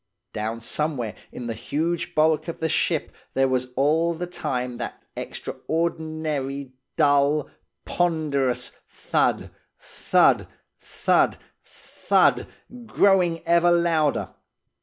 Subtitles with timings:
[0.33, 5.03] "Down somewhere in the huge bulk of the ship there was all the time that
[5.15, 7.51] extraordinary dull,
[7.85, 10.47] ponderous thud, thud,
[10.79, 12.47] thud, thud
[12.87, 14.33] growing ever louder.